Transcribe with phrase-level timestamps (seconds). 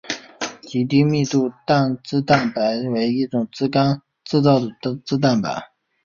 [0.63, 1.53] 极低密度
[2.01, 5.73] 脂蛋白为一种由肝脏制造的脂蛋白。